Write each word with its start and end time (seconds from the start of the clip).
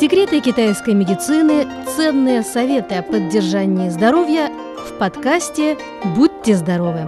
Секреты 0.00 0.40
китайской 0.40 0.94
медицины, 0.94 1.68
ценные 1.94 2.42
советы 2.42 2.94
о 2.94 3.02
поддержании 3.02 3.90
здоровья 3.90 4.50
в 4.88 4.98
подкасте 4.98 5.76
«Будьте 6.16 6.56
здоровы». 6.56 7.00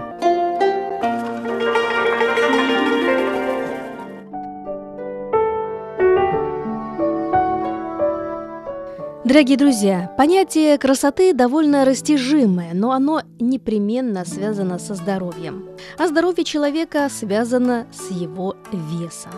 Дорогие 9.25 9.57
друзья, 9.57 10.15
понятие 10.19 10.77
красоты 10.77 11.33
довольно 11.33 11.87
растяжимое, 11.87 12.75
но 12.75 12.93
оно 12.93 13.23
непременно 13.41 14.27
связано 14.27 14.79
со 14.79 14.95
здоровьем. 14.95 15.67
А 15.97 16.09
здоровье 16.09 16.45
человека 16.45 17.09
связано 17.11 17.87
с 17.91 18.11
его 18.11 18.55
весом. 18.71 19.33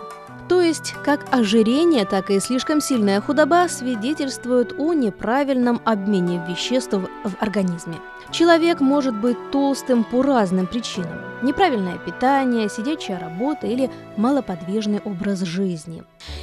То 0.49 0.61
есть, 0.61 0.95
как 1.05 1.27
ожирение, 1.35 2.05
так 2.05 2.31
и 2.31 2.39
слишком 2.39 2.81
сильная 2.81 3.21
худоба 3.21 3.66
свидетельствуют 3.69 4.75
о 4.79 4.93
неправильном 4.93 5.80
обмене 5.85 6.45
веществ 6.47 6.93
в 6.93 7.35
организме. 7.41 7.97
Человек 8.30 8.80
может 8.80 9.19
быть 9.19 9.38
толстым 9.51 10.05
по 10.05 10.23
разным 10.23 10.66
причинам. 10.66 11.21
Неправильное 11.43 11.99
питание, 11.99 12.69
сидячая 12.69 13.19
работа 13.19 13.66
или 13.66 13.91
малоподвижный 14.16 15.01
образ 15.05 15.41
жизни. 15.41 16.02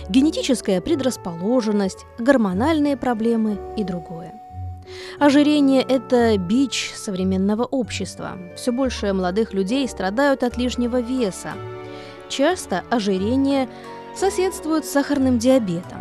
Генетическая 0.10 0.82
предрасположенность, 0.82 2.06
гормональные 2.18 2.98
проблемы 2.98 3.60
и 3.78 3.84
другое. 3.84 4.34
Ожирение– 5.20 5.82
это 5.88 6.38
бич 6.38 6.92
современного 6.96 7.64
общества. 7.64 8.38
Все 8.56 8.72
больше 8.72 9.14
молодых 9.14 9.54
людей 9.54 9.88
страдают 9.88 10.44
от 10.44 10.58
лишнего 10.58 11.00
веса, 11.00 11.54
Часто 12.32 12.86
ожирение 12.90 13.68
соседствует 14.16 14.86
с 14.86 14.90
сахарным 14.90 15.38
диабетом, 15.38 16.00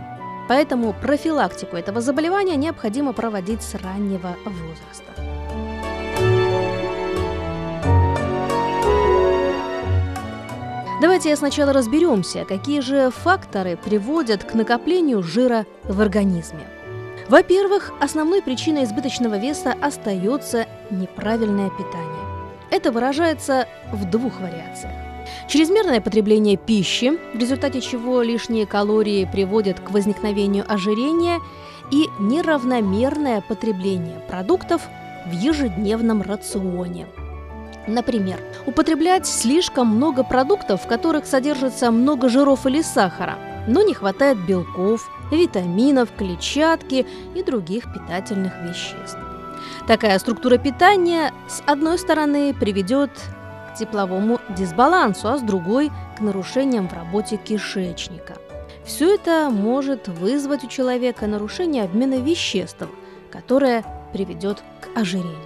поэтому 0.49 0.93
профилактику 0.93 1.75
этого 1.75 2.01
заболевания 2.01 2.55
необходимо 2.55 3.13
проводить 3.13 3.63
с 3.63 3.75
раннего 3.75 4.37
возраста. 4.45 5.11
Давайте 11.03 11.35
сначала 11.35 11.73
разберемся, 11.73 12.45
какие 12.45 12.79
же 12.79 13.11
факторы 13.11 13.77
приводят 13.77 14.45
к 14.45 14.55
накоплению 14.55 15.25
жира 15.25 15.67
в 15.83 16.01
организме. 16.01 16.69
Во-первых, 17.29 17.91
основной 18.01 18.41
причиной 18.41 18.85
избыточного 18.85 19.37
веса 19.37 19.75
остается 19.83 20.67
неправильное 20.91 21.71
питание. 21.71 22.47
Это 22.71 22.93
выражается 22.93 23.67
в 23.93 24.09
двух 24.09 24.39
вариациях. 24.39 25.10
Чрезмерное 25.49 26.01
потребление 26.01 26.57
пищи, 26.57 27.19
в 27.35 27.39
результате 27.39 27.81
чего 27.81 28.23
лишние 28.23 28.67
калории 28.67 29.29
приводят 29.31 29.81
к 29.81 29.91
возникновению 29.91 30.65
ожирения, 30.67 31.41
и 31.91 32.09
неравномерное 32.19 33.41
потребление 33.41 34.21
продуктов 34.29 34.83
в 35.27 35.33
ежедневном 35.33 36.23
рационе. 36.23 37.07
Например, 37.87 38.39
употреблять 38.67 39.27
слишком 39.27 39.89
много 39.89 40.23
продуктов, 40.23 40.85
в 40.85 40.87
которых 40.87 41.27
содержится 41.27 41.91
много 41.91 42.29
жиров 42.29 42.67
или 42.67 42.83
сахара, 42.83 43.39
но 43.67 43.83
не 43.83 43.95
хватает 43.95 44.39
белков, 44.47 45.11
витаминов, 45.31 46.11
клетчатки 46.17 47.07
и 47.35 47.43
других 47.43 47.93
питательных 47.93 48.53
веществ. 48.63 49.19
Такая 49.87 50.19
структура 50.19 50.59
питания, 50.59 51.33
с 51.49 51.63
одной 51.67 51.99
стороны, 51.99 52.55
приведет 52.55 53.11
к 53.71 53.79
тепловому 53.79 54.41
дисбалансу, 54.57 55.29
а 55.29 55.39
с 55.39 55.43
другой– 55.43 55.91
к 56.17 56.21
нарушениям 56.21 56.89
в 56.89 56.93
работе 56.93 57.37
кишечника. 57.37 58.37
Все 58.85 59.15
это 59.15 59.51
может 59.51 60.09
вызвать 60.09 60.65
у 60.65 60.69
человека 60.69 61.27
нарушение 61.27 61.85
обмена 61.85 62.15
веществ, 62.15 62.87
которое 63.31 63.85
приведет 64.13 64.63
к 64.81 64.99
ожирению. 64.99 65.37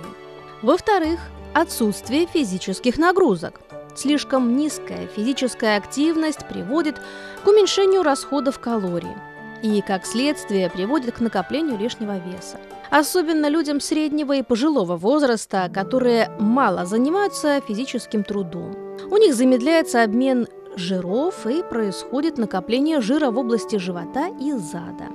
Во-вторых, 0.62 1.20
отсутствие 1.52 2.26
физических 2.26 2.98
нагрузок. 2.98 3.60
Слишком 3.94 4.56
низкая 4.56 5.06
физическая 5.06 5.76
активность 5.76 6.46
приводит 6.48 7.00
к 7.44 7.46
уменьшению 7.46 8.02
расходов 8.02 8.58
калорий 8.58 9.14
и, 9.64 9.80
как 9.80 10.06
следствие, 10.06 10.70
приводит 10.70 11.16
к 11.16 11.20
накоплению 11.20 11.76
лишнего 11.76 12.18
веса 12.18 12.60
особенно 12.90 13.48
людям 13.48 13.80
среднего 13.80 14.36
и 14.36 14.42
пожилого 14.42 14.96
возраста, 14.96 15.68
которые 15.72 16.30
мало 16.38 16.86
занимаются 16.86 17.60
физическим 17.66 18.22
трудом. 18.22 18.72
У 19.10 19.16
них 19.16 19.34
замедляется 19.34 20.04
обмен 20.04 20.46
жиров 20.76 21.44
и 21.46 21.62
происходит 21.62 22.38
накопление 22.38 23.00
жира 23.00 23.32
в 23.32 23.38
области 23.38 23.76
живота 23.76 24.28
и 24.40 24.52
зада. 24.52 25.08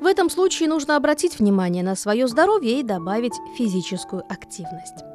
В 0.00 0.06
этом 0.06 0.28
случае 0.28 0.68
нужно 0.68 0.96
обратить 0.96 1.38
внимание 1.38 1.84
на 1.84 1.94
свое 1.94 2.26
здоровье 2.26 2.80
и 2.80 2.84
добавить 2.84 3.34
физическую 3.56 4.24
активность. 4.28 5.07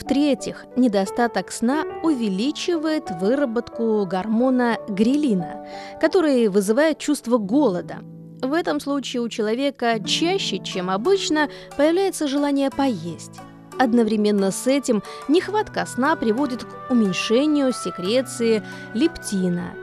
В-третьих, 0.00 0.66
недостаток 0.76 1.52
сна 1.52 1.84
увеличивает 2.02 3.10
выработку 3.20 4.04
гормона 4.06 4.78
грелина, 4.88 5.66
который 6.00 6.48
вызывает 6.48 6.98
чувство 6.98 7.38
голода– 7.38 7.98
в 8.42 8.54
этом 8.54 8.80
случае 8.80 9.20
у 9.20 9.28
человека 9.28 10.00
чаще, 10.02 10.58
чем 10.58 10.88
обычно, 10.88 11.50
появляется 11.76 12.26
желание 12.26 12.70
поесть. 12.70 13.38
Одновременно 13.78 14.50
с 14.50 14.66
этим 14.66 15.02
нехватка 15.28 15.84
сна 15.86 16.16
приводит 16.16 16.64
к 16.64 16.90
уменьшению 16.90 17.72
секреции 17.72 18.62
лептина, 18.94 19.74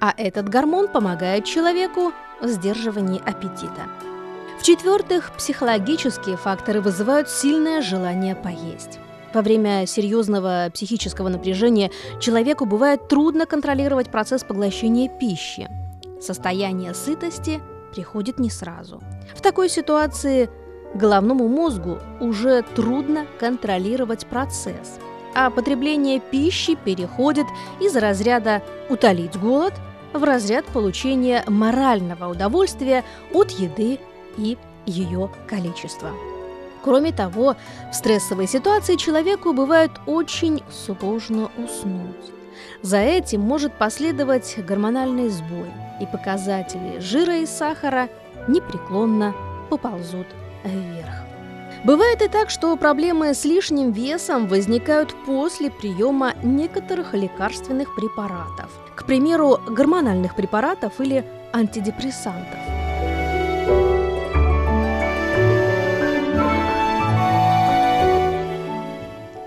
а 0.00 0.12
этот 0.16 0.48
гормон 0.48 0.88
помогает 0.88 1.44
человеку 1.44 2.12
в 2.40 2.48
сдерживании 2.48 3.22
аппетита. 3.24 3.86
В-четвертых, 4.58 5.32
психологические 5.36 6.36
факторы 6.36 6.80
вызывают 6.80 7.28
сильное 7.28 7.82
желание 7.82 8.34
поесть. 8.34 8.98
Во 9.34 9.42
время 9.42 9.86
серьезного 9.86 10.70
психического 10.72 11.28
напряжения 11.28 11.90
человеку 12.20 12.66
бывает 12.66 13.08
трудно 13.08 13.46
контролировать 13.46 14.10
процесс 14.10 14.44
поглощения 14.44 15.08
пищи. 15.08 15.68
Состояние 16.20 16.94
сытости– 16.94 17.60
приходит 17.92 18.38
не 18.38 18.50
сразу. 18.50 19.00
В 19.34 19.40
такой 19.40 19.68
ситуации 19.68 20.50
головному 20.94 21.48
мозгу 21.48 21.98
уже 22.20 22.62
трудно 22.74 23.26
контролировать 23.38 24.26
процесс, 24.26 24.98
а 25.34 25.50
потребление 25.50 26.20
пищи 26.20 26.74
переходит 26.74 27.46
из 27.80 27.94
разряда 27.96 28.62
«утолить 28.88 29.38
голод» 29.38 29.74
в 30.12 30.24
разряд 30.24 30.66
получения 30.66 31.44
морального 31.46 32.28
удовольствия 32.30 33.04
от 33.32 33.50
еды 33.52 33.98
и 34.36 34.58
ее 34.84 35.30
количества. 35.48 36.10
Кроме 36.82 37.12
того, 37.12 37.56
в 37.90 37.94
стрессовой 37.94 38.46
ситуации 38.46 38.96
человеку 38.96 39.52
бывает 39.52 39.92
очень 40.06 40.62
сложно 40.70 41.50
уснуть. 41.56 42.32
За 42.82 42.98
этим 42.98 43.40
может 43.40 43.78
последовать 43.78 44.56
гормональный 44.66 45.28
сбой, 45.28 45.70
и 46.00 46.06
показатели 46.06 46.98
жира 46.98 47.36
и 47.36 47.46
сахара 47.46 48.08
непреклонно 48.48 49.34
поползут 49.70 50.26
вверх. 50.64 51.14
Бывает 51.84 52.22
и 52.22 52.28
так, 52.28 52.50
что 52.50 52.76
проблемы 52.76 53.34
с 53.34 53.44
лишним 53.44 53.90
весом 53.92 54.46
возникают 54.46 55.14
после 55.26 55.70
приема 55.70 56.34
некоторых 56.42 57.14
лекарственных 57.14 57.94
препаратов, 57.96 58.70
к 58.94 59.04
примеру, 59.04 59.58
гормональных 59.68 60.36
препаратов 60.36 61.00
или 61.00 61.24
антидепрессантов. 61.52 62.61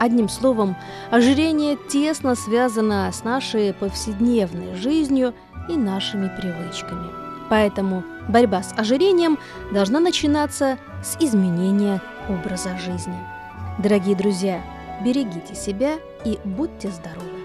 Одним 0.06 0.30
словом, 0.30 0.76
ожирение 1.10 1.76
тесно 1.90 2.36
связано 2.36 3.12
с 3.12 3.24
нашей 3.24 3.74
повседневной 3.74 4.76
жизнью 4.76 5.34
и 5.68 5.76
нашими 5.76 6.28
привычками. 6.28 7.10
Поэтому 7.50 8.04
борьба 8.30 8.62
с 8.62 8.72
ожирением 8.78 9.40
должна 9.74 10.00
начинаться 10.00 10.78
с 11.04 11.18
изменения 11.20 12.04
образа 12.30 12.78
жизни. 12.78 13.18
Дорогие 13.80 14.16
друзья, 14.16 14.62
берегите 15.04 15.56
себя 15.56 15.94
и 16.24 16.38
будьте 16.44 16.92
здоровы! 16.92 17.45